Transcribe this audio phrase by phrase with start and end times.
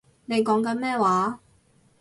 [0.25, 1.39] 你講緊咩話